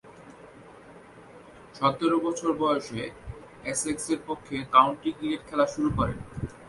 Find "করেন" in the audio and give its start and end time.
5.97-6.17